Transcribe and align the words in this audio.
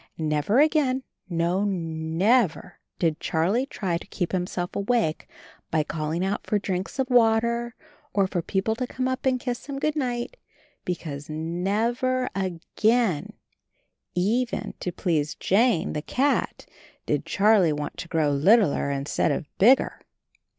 Never 0.17 0.59
again, 0.59 1.03
no 1.29 1.63
never 1.63 2.79
did 2.97 3.19
Charlie 3.19 3.67
try 3.67 3.99
to 3.99 4.07
keep 4.07 4.31
himself 4.31 4.75
awake 4.75 5.27
by 5.69 5.83
calling 5.83 6.25
out 6.25 6.43
for 6.47 6.57
drinks 6.57 6.97
of 6.97 7.07
water, 7.11 7.75
and 8.15 8.27
for 8.27 8.41
people 8.41 8.75
to 8.77 8.87
come 8.87 9.07
up 9.07 9.27
and 9.27 9.39
kiss 9.39 9.67
him 9.67 9.77
"Good 9.77 9.95
night"— 9.95 10.37
because 10.85 11.29
NEVER 11.29 12.29
AGAIN, 12.33 13.33
even 14.15 14.73
to 14.79 14.91
please 14.91 15.35
Jane, 15.35 15.93
the 15.93 16.01
cat, 16.01 16.65
did 17.05 17.23
Char 17.23 17.63
he 17.63 17.71
want 17.71 17.97
to 17.97 18.07
grow 18.07 18.31
littler 18.31 18.89
instead 18.89 19.31
of 19.31 19.55
bigger. 19.59 20.01